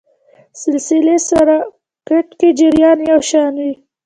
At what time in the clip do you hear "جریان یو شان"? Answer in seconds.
2.59-3.53